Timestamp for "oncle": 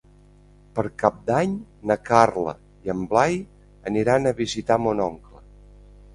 5.07-5.47